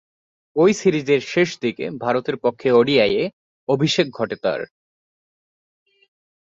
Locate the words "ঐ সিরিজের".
0.55-1.21